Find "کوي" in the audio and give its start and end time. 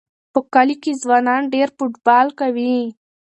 2.39-2.75